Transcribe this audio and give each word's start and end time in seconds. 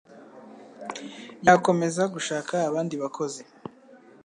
yakomeza 1.47 2.03
gushaka 2.13 2.53
abandi 2.69 2.95
bakozi 3.01 3.41